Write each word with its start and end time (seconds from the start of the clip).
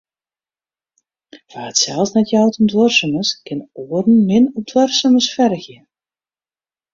Wa't 1.53 1.77
sels 1.81 2.09
net 2.15 2.27
jout 2.33 2.55
om 2.59 2.65
duorsumens, 2.71 3.29
kin 3.45 3.59
oaren 3.83 4.19
min 4.27 4.45
op 4.57 4.63
duorsumens 4.69 5.27
fergje. 5.35 5.77